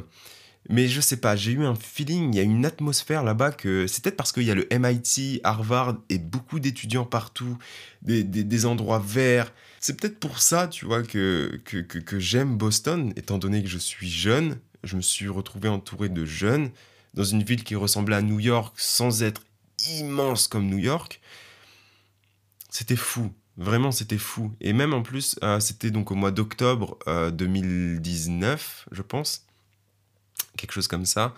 mais 0.69 0.89
je 0.89 1.01
sais 1.01 1.19
pas, 1.19 1.37
j'ai 1.37 1.53
eu 1.53 1.65
un 1.65 1.77
feeling, 1.77 2.35
il 2.35 2.37
y 2.37 2.41
a 2.41 2.43
une 2.43 2.67
atmosphère 2.67 3.23
là-bas 3.23 3.53
que 3.53 3.87
c'est 3.87 4.03
peut-être 4.03 4.17
parce 4.17 4.33
qu'il 4.33 4.43
y 4.43 4.51
a 4.51 4.55
le 4.55 4.67
MIT, 4.73 5.41
Harvard 5.45 5.99
et 6.09 6.19
beaucoup 6.19 6.59
d'étudiants 6.59 7.05
partout, 7.05 7.57
des, 8.03 8.25
des, 8.25 8.67
endroits 8.67 8.99
verts. 8.99 9.53
C'est 9.79 9.97
peut-être 9.97 10.19
pour 10.19 10.41
ça, 10.41 10.67
tu 10.67 10.85
vois, 10.85 11.05
que, 11.05 11.61
que, 11.65 11.79
que, 11.79 12.19
j'aime 12.19 12.57
Boston, 12.57 13.13
étant 13.15 13.39
donné 13.39 13.63
que 13.63 13.69
je 13.69 13.79
suis 13.79 14.11
jeune. 14.11 14.59
Je 14.83 14.97
me 14.97 15.03
suis 15.03 15.29
retrouvé 15.29 15.69
entouré 15.69 16.09
de 16.09 16.25
jeunes 16.25 16.71
dans 17.17 17.25
une 17.25 17.43
ville 17.43 17.65
qui 17.65 17.75
ressemblait 17.75 18.17
à 18.17 18.23
New 18.23 18.39
York 18.39 18.75
sans 18.79 19.23
être 19.23 19.43
immense 19.91 20.47
comme 20.49 20.69
New 20.69 20.79
York. 20.79 21.21
C'était 22.71 22.97
fou. 22.97 23.33
Vraiment, 23.57 23.91
c'était 23.91 24.19
fou. 24.19 24.53
Et 24.61 24.75
même 24.75 24.93
en 24.93 25.03
plus, 25.03 25.39
euh, 25.43 25.61
c'était 25.61 25.91
donc 25.91 26.11
au 26.11 26.15
mois 26.15 26.31
d'octobre 26.31 26.99
2019, 27.33 28.87
euh, 28.91 28.95
je 28.95 29.03
pense 29.03 29.47
quelque 30.59 30.73
chose 30.73 30.89
comme 30.89 31.07
ça. 31.07 31.35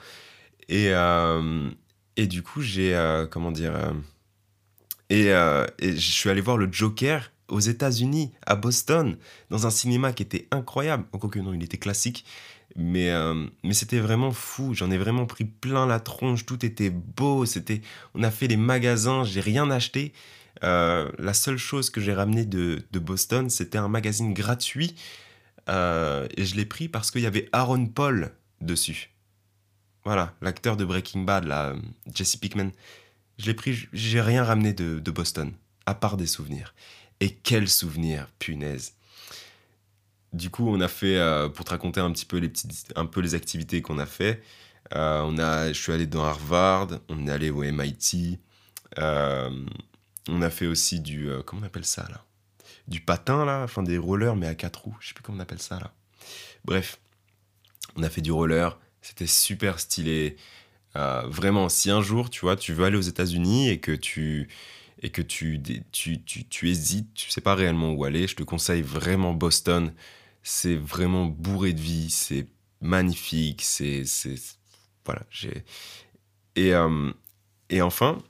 Et, 0.68 0.88
euh, 0.88 1.70
et 2.16 2.26
du 2.26 2.42
coup, 2.42 2.60
j'ai, 2.60 2.92
comment 3.30 3.52
dire, 3.52 3.94
et, 5.10 5.26
et, 5.26 5.96
je 5.96 6.10
suis 6.12 6.28
allé 6.28 6.40
voir 6.40 6.56
le 6.56 6.70
Joker 6.70 7.30
aux 7.48 7.60
États-Unis, 7.60 8.32
à 8.44 8.56
Boston, 8.56 9.16
dans 9.50 9.66
un 9.66 9.70
cinéma 9.70 10.12
qui 10.12 10.22
était 10.22 10.48
incroyable. 10.50 11.04
Encore 11.12 11.30
que 11.30 11.38
non, 11.38 11.54
il 11.54 11.62
était 11.62 11.78
classique. 11.78 12.24
Mais, 12.76 13.10
mais 13.64 13.74
c'était 13.74 13.98
vraiment 13.98 14.30
fou. 14.30 14.74
J'en 14.74 14.90
ai 14.90 14.98
vraiment 14.98 15.26
pris 15.26 15.44
plein 15.44 15.86
la 15.86 16.00
tronche. 16.00 16.46
Tout 16.46 16.64
était 16.64 16.90
beau. 16.90 17.44
C'était, 17.44 17.80
on 18.14 18.22
a 18.22 18.30
fait 18.30 18.46
les 18.46 18.56
magasins. 18.56 19.24
J'ai 19.24 19.40
rien 19.40 19.70
acheté. 19.70 20.12
la 20.62 21.32
seule 21.34 21.56
chose 21.56 21.90
que 21.90 22.00
j'ai 22.00 22.14
ramené 22.14 22.44
de, 22.44 22.82
de 22.92 22.98
Boston, 22.98 23.50
c'était 23.50 23.78
un 23.78 23.88
magazine 23.88 24.32
gratuit. 24.32 24.94
et 25.68 26.44
je 26.44 26.54
l'ai 26.54 26.66
pris 26.66 26.88
parce 26.88 27.10
qu'il 27.10 27.22
y 27.22 27.26
avait 27.26 27.48
Aaron 27.52 27.86
Paul 27.86 28.32
dessus. 28.60 29.10
Voilà, 30.04 30.34
l'acteur 30.40 30.76
de 30.76 30.84
Breaking 30.84 31.22
Bad, 31.22 31.52
Jesse 32.14 32.36
Pickman. 32.36 32.70
Je 33.38 33.46
l'ai 33.46 33.54
pris, 33.54 33.88
j'ai 33.92 34.20
rien 34.20 34.42
ramené 34.42 34.72
de, 34.72 35.10
Boston, 35.10 35.52
à 35.86 35.94
part 35.94 36.16
des 36.16 36.26
souvenirs. 36.26 36.74
Et 37.20 37.30
quels 37.30 37.68
souvenirs, 37.68 38.28
punaise. 38.38 38.94
Du 40.32 40.50
coup, 40.50 40.68
on 40.68 40.80
a 40.80 40.88
fait, 40.88 41.16
euh, 41.16 41.48
pour 41.48 41.64
te 41.64 41.70
raconter 41.70 42.00
un 42.00 42.10
petit 42.12 42.26
peu 42.26 42.36
les, 42.38 42.48
petites, 42.48 42.92
un 42.96 43.06
peu 43.06 43.20
les 43.20 43.34
activités 43.34 43.80
qu'on 43.80 43.98
a 43.98 44.06
fait, 44.06 44.42
euh, 44.94 45.22
on 45.24 45.38
a, 45.38 45.68
je 45.68 45.80
suis 45.80 45.92
allé 45.92 46.06
dans 46.06 46.24
Harvard, 46.24 46.88
on 47.08 47.26
est 47.26 47.30
allé 47.30 47.50
au 47.50 47.62
MIT, 47.62 48.38
euh, 48.98 49.50
on 50.28 50.42
a 50.42 50.50
fait 50.50 50.66
aussi 50.66 51.00
du, 51.00 51.30
comment 51.46 51.62
on 51.62 51.66
appelle 51.66 51.84
ça 51.84 52.06
là? 52.10 52.24
Du 52.88 53.00
patin, 53.00 53.44
là, 53.44 53.62
enfin 53.64 53.82
des 53.82 53.98
rollers, 53.98 54.36
mais 54.36 54.46
à 54.46 54.54
quatre 54.54 54.84
roues. 54.84 54.96
Je 55.00 55.08
sais 55.08 55.14
plus 55.14 55.22
comment 55.22 55.38
on 55.38 55.42
appelle 55.42 55.60
ça, 55.60 55.78
là. 55.78 55.92
Bref, 56.64 56.98
on 57.96 58.02
a 58.02 58.08
fait 58.08 58.22
du 58.22 58.32
roller. 58.32 58.78
C'était 59.02 59.26
super 59.26 59.78
stylé. 59.78 60.36
Vraiment, 60.94 61.68
si 61.68 61.90
un 61.90 62.00
jour, 62.00 62.30
tu 62.30 62.40
vois, 62.40 62.56
tu 62.56 62.72
veux 62.72 62.84
aller 62.84 62.96
aux 62.96 63.02
États-Unis 63.02 63.68
et 63.68 63.78
que 63.78 63.92
tu 63.92 64.48
et 65.02 65.10
que 65.10 65.22
tu, 65.22 65.62
tu, 65.92 66.22
tu, 66.22 66.44
tu, 66.46 66.68
hésites, 66.68 67.14
tu 67.14 67.30
sais 67.30 67.40
pas 67.40 67.54
réellement 67.54 67.92
où 67.92 68.04
aller, 68.04 68.26
je 68.26 68.36
te 68.36 68.42
conseille 68.42 68.82
vraiment 68.82 69.32
Boston. 69.34 69.92
C'est 70.42 70.76
vraiment 70.76 71.26
bourré 71.26 71.72
de 71.72 71.80
vie, 71.80 72.10
c'est 72.10 72.46
magnifique, 72.80 73.62
c'est. 73.62 74.04
Voilà, 75.04 75.22
j'ai. 75.30 75.64
Et, 76.56 76.74
euh, 76.74 77.12
et 77.70 77.82
enfin, 77.82 78.22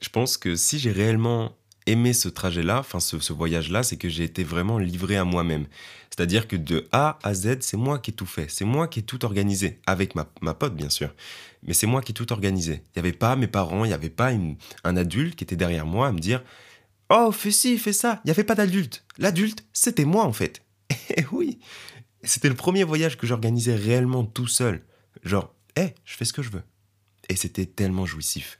je 0.00 0.08
pense 0.08 0.36
que 0.36 0.56
si 0.56 0.78
j'ai 0.78 0.92
réellement 0.92 1.56
aimé 1.86 2.12
ce 2.12 2.28
trajet-là, 2.28 2.80
enfin 2.80 3.00
ce, 3.00 3.32
voyage-là, 3.32 3.82
c'est 3.82 3.96
que 3.96 4.08
j'ai 4.08 4.24
été 4.24 4.44
vraiment 4.44 4.78
livré 4.78 5.16
à 5.16 5.24
moi-même. 5.24 5.66
C'est-à-dire 6.14 6.46
que 6.46 6.56
de 6.56 6.86
A 6.92 7.18
à 7.22 7.32
Z, 7.32 7.60
c'est 7.60 7.78
moi 7.78 7.98
qui 7.98 8.10
ai 8.10 8.14
tout 8.14 8.26
fait, 8.26 8.50
c'est 8.50 8.66
moi 8.66 8.86
qui 8.86 9.00
ai 9.00 9.02
tout 9.02 9.24
organisé, 9.24 9.80
avec 9.86 10.14
ma, 10.14 10.28
ma 10.42 10.52
pote 10.52 10.76
bien 10.76 10.90
sûr, 10.90 11.14
mais 11.62 11.72
c'est 11.72 11.86
moi 11.86 12.02
qui 12.02 12.12
ai 12.12 12.14
tout 12.14 12.30
organisé. 12.32 12.82
Il 12.88 12.98
n'y 12.98 13.08
avait 13.08 13.16
pas 13.16 13.34
mes 13.34 13.46
parents, 13.46 13.86
il 13.86 13.88
n'y 13.88 13.94
avait 13.94 14.10
pas 14.10 14.30
un 14.84 14.96
adulte 14.96 15.36
qui 15.36 15.44
était 15.44 15.56
derrière 15.56 15.86
moi 15.86 16.08
à 16.08 16.12
me 16.12 16.18
dire 16.18 16.42
Oh, 17.08 17.32
fais 17.32 17.50
ci, 17.50 17.78
fais 17.78 17.92
ça. 17.92 18.20
Il 18.24 18.28
n'y 18.28 18.30
avait 18.30 18.44
pas 18.44 18.54
d'adulte. 18.54 19.04
L'adulte, 19.18 19.64
c'était 19.72 20.04
moi 20.04 20.24
en 20.24 20.32
fait. 20.32 20.62
Et 21.16 21.24
oui, 21.32 21.58
c'était 22.22 22.48
le 22.48 22.54
premier 22.54 22.84
voyage 22.84 23.16
que 23.16 23.26
j'organisais 23.26 23.74
réellement 23.74 24.24
tout 24.24 24.46
seul. 24.46 24.82
Genre, 25.22 25.54
hé, 25.76 25.94
je 26.04 26.16
fais 26.16 26.24
ce 26.24 26.32
que 26.32 26.42
je 26.42 26.50
veux. 26.50 26.62
Et 27.28 27.36
c'était 27.36 27.66
tellement 27.66 28.06
jouissif. 28.06 28.58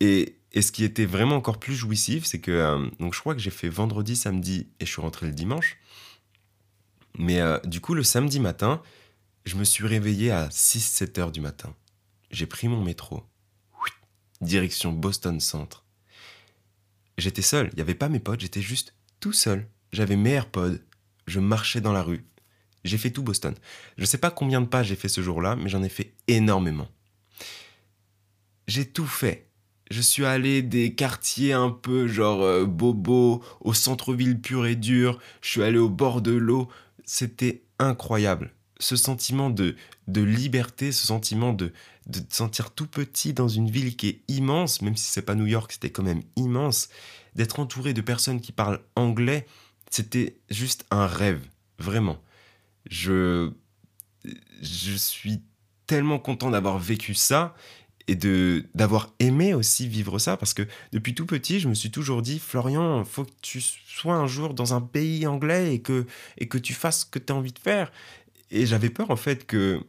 Et, 0.00 0.36
ce 0.60 0.70
qui 0.70 0.84
était 0.84 1.06
vraiment 1.06 1.36
encore 1.36 1.58
plus 1.58 1.74
jouissif, 1.74 2.26
c'est 2.26 2.40
que 2.40 2.50
euh, 2.50 2.90
donc 3.00 3.14
je 3.14 3.20
crois 3.20 3.34
que 3.34 3.40
j'ai 3.40 3.50
fait 3.50 3.70
vendredi, 3.70 4.16
samedi 4.16 4.68
et 4.80 4.84
je 4.84 4.90
suis 4.90 5.00
rentré 5.00 5.26
le 5.26 5.32
dimanche. 5.32 5.78
Mais 7.18 7.40
euh, 7.40 7.58
du 7.64 7.80
coup, 7.80 7.94
le 7.94 8.02
samedi 8.02 8.38
matin, 8.38 8.82
je 9.46 9.56
me 9.56 9.64
suis 9.64 9.86
réveillé 9.86 10.30
à 10.30 10.48
6-7 10.48 11.20
heures 11.20 11.32
du 11.32 11.40
matin. 11.40 11.74
J'ai 12.30 12.46
pris 12.46 12.68
mon 12.68 12.82
métro. 12.82 13.22
Direction 14.42 14.92
Boston 14.92 15.40
Centre. 15.40 15.84
J'étais 17.16 17.42
seul, 17.42 17.68
il 17.72 17.76
n'y 17.76 17.82
avait 17.82 17.94
pas 17.94 18.08
mes 18.08 18.18
potes, 18.18 18.40
j'étais 18.40 18.62
juste 18.62 18.94
tout 19.20 19.32
seul. 19.32 19.68
J'avais 19.92 20.16
mes 20.16 20.32
AirPods, 20.32 20.78
je 21.26 21.40
marchais 21.40 21.80
dans 21.80 21.92
la 21.92 22.02
rue. 22.02 22.24
J'ai 22.84 22.98
fait 22.98 23.10
tout 23.10 23.22
Boston. 23.22 23.54
Je 23.96 24.02
ne 24.02 24.06
sais 24.06 24.18
pas 24.18 24.30
combien 24.30 24.60
de 24.60 24.66
pas 24.66 24.82
j'ai 24.82 24.96
fait 24.96 25.08
ce 25.08 25.22
jour-là, 25.22 25.54
mais 25.56 25.68
j'en 25.68 25.82
ai 25.82 25.88
fait 25.88 26.14
énormément. 26.26 26.88
J'ai 28.66 28.90
tout 28.90 29.06
fait 29.06 29.51
je 29.92 30.00
suis 30.00 30.24
allé 30.24 30.62
des 30.62 30.94
quartiers 30.94 31.52
un 31.52 31.70
peu 31.70 32.08
genre 32.08 32.42
euh, 32.42 32.64
bobo, 32.64 33.44
au 33.60 33.74
centre-ville 33.74 34.40
pur 34.40 34.66
et 34.66 34.74
dur, 34.74 35.18
je 35.42 35.50
suis 35.50 35.62
allé 35.62 35.78
au 35.78 35.90
bord 35.90 36.22
de 36.22 36.32
l'eau. 36.32 36.68
C'était 37.04 37.62
incroyable. 37.78 38.54
Ce 38.80 38.96
sentiment 38.96 39.50
de, 39.50 39.76
de 40.08 40.22
liberté, 40.22 40.92
ce 40.92 41.06
sentiment 41.06 41.52
de, 41.52 41.72
de 42.06 42.20
sentir 42.30 42.70
tout 42.70 42.86
petit 42.86 43.34
dans 43.34 43.48
une 43.48 43.70
ville 43.70 43.94
qui 43.96 44.08
est 44.08 44.22
immense, 44.28 44.80
même 44.80 44.96
si 44.96 45.10
c'est 45.10 45.22
pas 45.22 45.34
New 45.34 45.46
York, 45.46 45.72
c'était 45.72 45.90
quand 45.90 46.02
même 46.02 46.22
immense, 46.36 46.88
d'être 47.34 47.60
entouré 47.60 47.92
de 47.92 48.00
personnes 48.00 48.40
qui 48.40 48.52
parlent 48.52 48.80
anglais, 48.96 49.46
c'était 49.90 50.38
juste 50.50 50.86
un 50.90 51.06
rêve, 51.06 51.42
vraiment. 51.78 52.18
Je, 52.88 53.52
je 54.62 54.94
suis 54.94 55.42
tellement 55.86 56.18
content 56.18 56.50
d'avoir 56.50 56.78
vécu 56.78 57.14
ça 57.14 57.54
et 58.08 58.16
de 58.16 58.64
d'avoir 58.74 59.10
aimé 59.18 59.54
aussi 59.54 59.88
vivre 59.88 60.18
ça 60.18 60.36
parce 60.36 60.54
que 60.54 60.66
depuis 60.92 61.14
tout 61.14 61.26
petit 61.26 61.60
je 61.60 61.68
me 61.68 61.74
suis 61.74 61.90
toujours 61.90 62.22
dit 62.22 62.38
Florian 62.38 63.04
faut 63.04 63.24
que 63.24 63.32
tu 63.42 63.60
sois 63.60 64.14
un 64.14 64.26
jour 64.26 64.54
dans 64.54 64.74
un 64.74 64.80
pays 64.80 65.26
anglais 65.26 65.74
et 65.74 65.80
que 65.80 66.06
et 66.38 66.48
que 66.48 66.58
tu 66.58 66.74
fasses 66.74 67.00
ce 67.00 67.06
que 67.06 67.18
tu 67.18 67.32
as 67.32 67.36
envie 67.36 67.52
de 67.52 67.58
faire. 67.58 67.92
Et 68.50 68.66
j'avais 68.66 68.90
peur 68.90 69.10
en 69.10 69.16
fait 69.16 69.46
que 69.46 69.80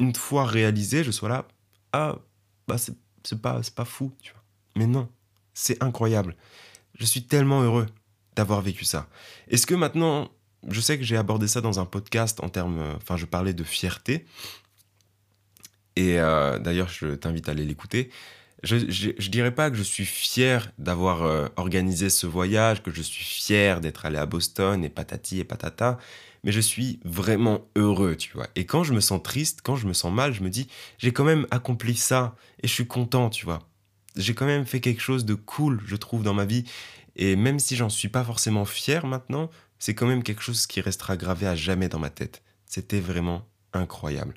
une 0.00 0.14
fois 0.14 0.44
réalisé 0.44 1.04
je 1.04 1.10
sois 1.10 1.28
là 1.28 1.48
ah 1.92 2.18
bah 2.68 2.76
c'est 2.78 3.40
pas 3.40 3.62
c'est 3.62 3.74
pas 3.74 3.84
fou 3.84 4.12
tu 4.20 4.32
vois. 4.32 4.42
Mais 4.76 4.86
non 4.86 5.08
c'est 5.54 5.82
incroyable. 5.82 6.36
Je 6.98 7.04
suis 7.04 7.22
tellement 7.22 7.62
heureux 7.62 7.86
d'avoir 8.34 8.60
vécu 8.60 8.84
ça. 8.84 9.08
Est-ce 9.48 9.66
que 9.66 9.74
maintenant 9.74 10.30
je 10.68 10.80
sais 10.80 10.98
que 10.98 11.04
j'ai 11.04 11.16
abordé 11.16 11.46
ça 11.46 11.60
dans 11.60 11.78
un 11.78 11.86
podcast 11.86 12.40
en 12.42 12.48
termes 12.48 12.82
enfin 12.96 13.16
je 13.16 13.24
parlais 13.24 13.54
de 13.54 13.64
fierté 13.64 14.26
et 15.96 16.20
euh, 16.20 16.58
d'ailleurs, 16.58 16.88
je 16.88 17.14
t'invite 17.14 17.48
à 17.48 17.52
aller 17.52 17.64
l'écouter. 17.64 18.10
Je, 18.62 18.76
je, 18.88 19.30
dirais 19.30 19.54
pas 19.54 19.70
que 19.70 19.76
je 19.76 19.82
suis 19.82 20.04
fier 20.04 20.72
d'avoir 20.78 21.22
euh, 21.22 21.48
organisé 21.56 22.10
ce 22.10 22.26
voyage, 22.26 22.82
que 22.82 22.90
je 22.90 23.02
suis 23.02 23.24
fier 23.24 23.80
d'être 23.80 24.06
allé 24.06 24.18
à 24.18 24.26
Boston 24.26 24.82
et 24.82 24.88
patati 24.88 25.40
et 25.40 25.44
patata, 25.44 25.98
mais 26.42 26.52
je 26.52 26.60
suis 26.60 27.00
vraiment 27.04 27.68
heureux, 27.76 28.16
tu 28.16 28.32
vois. 28.32 28.48
Et 28.56 28.64
quand 28.64 28.82
je 28.82 28.92
me 28.92 29.00
sens 29.00 29.22
triste, 29.22 29.60
quand 29.62 29.76
je 29.76 29.86
me 29.86 29.92
sens 29.92 30.12
mal, 30.12 30.32
je 30.32 30.42
me 30.42 30.50
dis, 30.50 30.68
j'ai 30.98 31.12
quand 31.12 31.24
même 31.24 31.46
accompli 31.50 31.94
ça 31.94 32.34
et 32.62 32.66
je 32.66 32.72
suis 32.72 32.86
content, 32.86 33.30
tu 33.30 33.44
vois. 33.44 33.60
J'ai 34.16 34.34
quand 34.34 34.46
même 34.46 34.64
fait 34.64 34.80
quelque 34.80 35.02
chose 35.02 35.24
de 35.24 35.34
cool, 35.34 35.82
je 35.86 35.96
trouve, 35.96 36.22
dans 36.22 36.34
ma 36.34 36.46
vie. 36.46 36.64
Et 37.16 37.36
même 37.36 37.58
si 37.58 37.76
j'en 37.76 37.90
suis 37.90 38.08
pas 38.08 38.24
forcément 38.24 38.64
fier 38.64 39.06
maintenant, 39.06 39.50
c'est 39.78 39.94
quand 39.94 40.06
même 40.06 40.22
quelque 40.22 40.42
chose 40.42 40.66
qui 40.66 40.80
restera 40.80 41.16
gravé 41.16 41.46
à 41.46 41.54
jamais 41.54 41.88
dans 41.88 41.98
ma 41.98 42.10
tête. 42.10 42.42
C'était 42.64 43.00
vraiment 43.00 43.46
incroyable. 43.72 44.34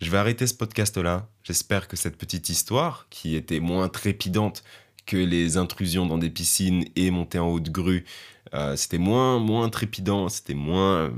Je 0.00 0.10
vais 0.10 0.16
arrêter 0.16 0.46
ce 0.46 0.54
podcast-là. 0.54 1.28
J'espère 1.42 1.86
que 1.86 1.94
cette 1.94 2.16
petite 2.16 2.48
histoire, 2.48 3.06
qui 3.10 3.36
était 3.36 3.60
moins 3.60 3.90
trépidante 3.90 4.64
que 5.04 5.18
les 5.18 5.58
intrusions 5.58 6.06
dans 6.06 6.16
des 6.16 6.30
piscines 6.30 6.86
et 6.96 7.10
monter 7.10 7.38
en 7.38 7.48
haut 7.48 7.60
de 7.60 7.68
grue, 7.68 8.06
euh, 8.54 8.76
c'était 8.76 8.98
moins, 8.98 9.38
moins 9.38 9.68
trépidant, 9.68 10.30
c'était 10.30 10.54
moins 10.54 10.94
euh, 10.94 11.10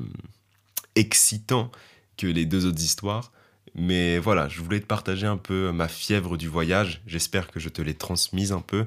excitant 0.97 1.71
que 2.17 2.27
les 2.27 2.45
deux 2.45 2.67
autres 2.67 2.83
histoires. 2.83 3.31
Mais 3.77 4.19
voilà, 4.19 4.49
je 4.49 4.61
voulais 4.61 4.81
te 4.81 4.87
partager 4.87 5.29
un 5.29 5.37
peu 5.37 5.71
ma 5.71 5.87
fièvre 5.87 6.37
du 6.37 6.49
voyage. 6.49 7.03
J'espère 7.07 7.53
que 7.53 7.61
je 7.61 7.69
te 7.69 7.83
l'ai 7.83 7.95
transmise 7.95 8.51
un 8.51 8.61
peu. 8.61 8.87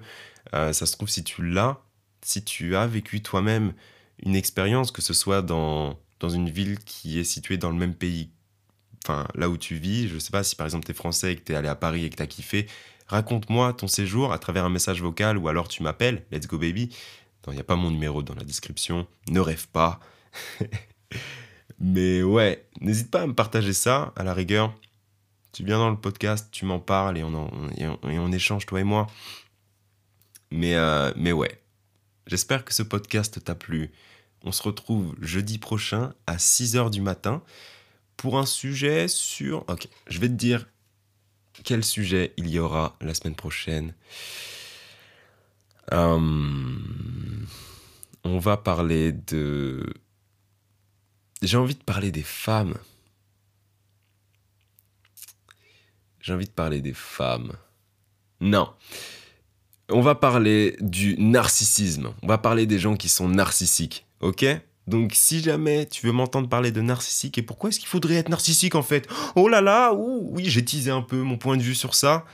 Euh, 0.53 0.73
ça 0.73 0.85
se 0.85 0.91
trouve, 0.91 1.09
si 1.09 1.23
tu 1.23 1.41
l'as, 1.47 1.79
si 2.21 2.43
tu 2.43 2.75
as 2.75 2.85
vécu 2.85 3.21
toi-même 3.21 3.73
une 4.23 4.35
expérience, 4.35 4.91
que 4.91 5.01
ce 5.01 5.13
soit 5.13 5.41
dans, 5.41 5.97
dans 6.19 6.29
une 6.29 6.49
ville 6.49 6.79
qui 6.79 7.17
est 7.17 7.23
située 7.23 7.57
dans 7.57 7.69
le 7.69 7.77
même 7.77 7.95
pays 7.95 8.29
enfin 9.05 9.27
là 9.35 9.49
où 9.49 9.57
tu 9.57 9.75
vis, 9.75 10.07
je 10.07 10.17
sais 10.17 10.31
pas 10.31 10.43
si 10.43 10.55
par 10.55 10.65
exemple 10.65 10.85
tu 10.85 10.91
es 10.91 10.95
français 10.95 11.33
et 11.33 11.35
que 11.35 11.43
tu 11.43 11.53
es 11.53 11.55
allé 11.55 11.67
à 11.67 11.75
Paris 11.75 12.05
et 12.05 12.09
que 12.09 12.15
tu 12.15 12.23
as 12.23 12.27
kiffé, 12.27 12.67
raconte-moi 13.07 13.73
ton 13.73 13.87
séjour 13.87 14.33
à 14.33 14.39
travers 14.39 14.65
un 14.65 14.69
message 14.69 15.01
vocal 15.01 15.37
ou 15.37 15.47
alors 15.47 15.67
tu 15.67 15.83
m'appelles, 15.83 16.23
let's 16.31 16.47
go 16.47 16.57
baby. 16.57 16.89
Il 17.47 17.53
n'y 17.53 17.59
a 17.59 17.63
pas 17.63 17.75
mon 17.75 17.91
numéro 17.91 18.23
dans 18.23 18.33
la 18.33 18.43
description, 18.43 19.07
ne 19.29 19.39
rêve 19.39 19.67
pas. 19.67 19.99
Mais 21.79 22.23
ouais, 22.23 22.65
n'hésite 22.81 23.11
pas 23.11 23.21
à 23.21 23.27
me 23.27 23.35
partager 23.35 23.73
ça, 23.73 24.13
à 24.15 24.23
la 24.23 24.33
rigueur. 24.33 24.73
Tu 25.51 25.63
viens 25.63 25.77
dans 25.77 25.89
le 25.89 25.97
podcast, 25.97 26.47
tu 26.51 26.65
m'en 26.65 26.79
parles 26.79 27.17
et 27.17 27.23
on, 27.23 27.49
et, 27.77 27.87
on, 27.87 28.31
échange, 28.31 28.65
toi 28.65 28.79
et 28.79 28.83
moi. 28.83 29.07
Mais, 30.51 30.75
euh, 30.75 31.11
mais 31.15 31.31
ouais, 31.31 31.61
j'espère 32.27 32.65
que 32.65 32.73
ce 32.73 32.83
podcast 32.83 33.43
t'a 33.43 33.55
plu. 33.55 33.91
On 34.43 34.51
se 34.51 34.63
retrouve 34.63 35.15
jeudi 35.21 35.57
prochain 35.57 36.13
à 36.27 36.37
6h 36.37 36.89
du 36.89 37.01
matin 37.01 37.43
pour 38.17 38.37
un 38.37 38.45
sujet 38.45 39.07
sur... 39.07 39.65
Ok, 39.69 39.87
je 40.07 40.19
vais 40.19 40.27
te 40.27 40.33
dire 40.33 40.67
quel 41.63 41.83
sujet 41.83 42.33
il 42.37 42.49
y 42.49 42.59
aura 42.59 42.95
la 43.01 43.13
semaine 43.13 43.35
prochaine. 43.35 43.93
Hum, 45.91 47.45
on 48.23 48.39
va 48.39 48.57
parler 48.57 49.11
de... 49.11 49.85
J'ai 51.41 51.57
envie 51.57 51.75
de 51.75 51.83
parler 51.83 52.11
des 52.11 52.23
femmes. 52.23 52.75
J'ai 56.21 56.33
envie 56.33 56.45
de 56.45 56.51
parler 56.51 56.81
des 56.81 56.93
femmes. 56.93 57.53
Non. 58.41 58.73
On 59.89 60.01
va 60.01 60.15
parler 60.15 60.75
du 60.79 61.15
narcissisme. 61.19 62.13
On 62.23 62.27
va 62.27 62.39
parler 62.39 62.65
des 62.65 62.79
gens 62.79 62.95
qui 62.95 63.09
sont 63.09 63.29
narcissiques. 63.29 64.07
Ok? 64.21 64.43
Donc 64.87 65.11
si 65.13 65.41
jamais 65.41 65.85
tu 65.85 66.05
veux 66.05 66.11
m'entendre 66.11 66.47
parler 66.47 66.71
de 66.71 66.81
narcissique 66.81 67.37
et 67.37 67.41
pourquoi 67.41 67.69
est-ce 67.69 67.79
qu'il 67.79 67.89
faudrait 67.89 68.15
être 68.15 68.29
narcissique 68.29 68.75
en 68.75 68.83
fait? 68.83 69.07
Oh 69.35 69.47
là 69.47 69.61
là, 69.61 69.93
oui, 69.93 70.45
j'ai 70.45 70.63
teasé 70.63 70.91
un 70.91 71.01
peu 71.01 71.17
mon 71.21 71.37
point 71.37 71.57
de 71.57 71.63
vue 71.63 71.75
sur 71.75 71.95
ça. 71.95 72.25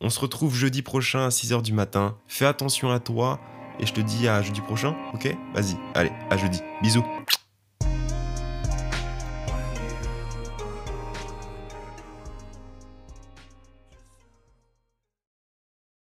On 0.00 0.10
se 0.10 0.20
retrouve 0.20 0.54
jeudi 0.54 0.82
prochain 0.82 1.24
à 1.24 1.28
6h 1.30 1.62
du 1.62 1.72
matin. 1.72 2.16
Fais 2.28 2.46
attention 2.46 2.90
à 2.90 3.00
toi 3.00 3.40
et 3.80 3.86
je 3.86 3.92
te 3.92 4.00
dis 4.00 4.28
à 4.28 4.42
jeudi 4.42 4.60
prochain, 4.60 4.94
ok? 5.14 5.34
Vas-y, 5.54 5.76
allez, 5.94 6.12
à 6.30 6.36
jeudi. 6.36 6.60
Bisous. 6.82 7.04